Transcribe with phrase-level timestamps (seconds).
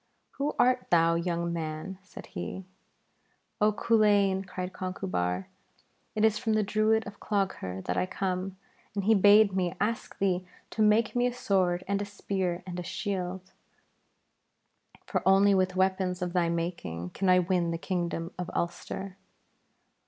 [0.39, 2.65] 'Who art thou, young man?' said he.
[3.61, 5.47] 'Oh Culain!' cried Conchubar,
[6.15, 8.57] 'it is from the Druid of Clogher that I come,
[8.95, 12.79] and he bade me ask thee to make me a sword and a spear and
[12.79, 13.53] a shield,
[15.05, 19.17] for only with weapons of thy making can I win the Kingdom of Ulster.'